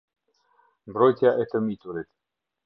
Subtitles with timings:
[0.91, 2.11] Mbrojtja e të miturit.